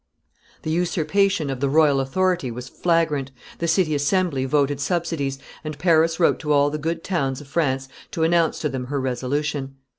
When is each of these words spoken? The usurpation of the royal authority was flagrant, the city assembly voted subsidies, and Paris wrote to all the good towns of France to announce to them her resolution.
The 0.63 0.71
usurpation 0.71 1.51
of 1.51 1.59
the 1.59 1.69
royal 1.69 1.99
authority 1.99 2.49
was 2.49 2.67
flagrant, 2.67 3.29
the 3.59 3.67
city 3.67 3.93
assembly 3.93 4.45
voted 4.45 4.79
subsidies, 4.79 5.37
and 5.63 5.77
Paris 5.77 6.19
wrote 6.19 6.39
to 6.39 6.51
all 6.51 6.71
the 6.71 6.79
good 6.79 7.03
towns 7.03 7.39
of 7.39 7.47
France 7.47 7.87
to 8.09 8.23
announce 8.23 8.57
to 8.61 8.69
them 8.69 8.85
her 8.85 8.99
resolution. 8.99 9.75